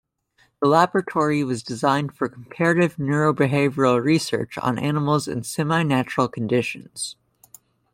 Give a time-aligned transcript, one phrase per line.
[0.59, 7.17] The laboratory was designed for comparative neurobehavioral research on animals in semi-natural conditions.